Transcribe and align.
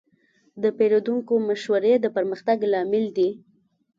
د 0.63 0.63
پیرودونکو 0.77 1.33
مشورې 1.49 1.93
د 1.99 2.05
پرمختګ 2.15 2.57
لامل 2.71 3.05
دي. 3.17 3.29